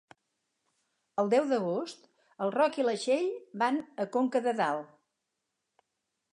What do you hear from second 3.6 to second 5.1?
van a Conca de Dalt.